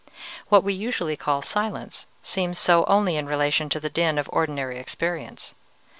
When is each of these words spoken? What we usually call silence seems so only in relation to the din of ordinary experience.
What 0.49 0.63
we 0.63 0.73
usually 0.73 1.15
call 1.15 1.43
silence 1.43 2.07
seems 2.23 2.57
so 2.57 2.85
only 2.85 3.17
in 3.17 3.27
relation 3.27 3.69
to 3.69 3.79
the 3.79 3.87
din 3.87 4.17
of 4.17 4.27
ordinary 4.33 4.79
experience. 4.79 5.53